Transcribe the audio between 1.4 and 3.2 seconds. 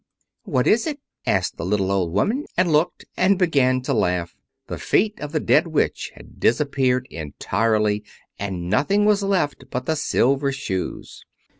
the little old woman, and looked,